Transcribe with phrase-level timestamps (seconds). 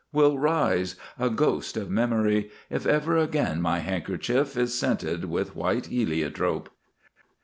[0.11, 5.85] Will rise, a ghost of memory, if Ever again my handkerchief Is scented with White
[5.85, 6.71] Heliotrope.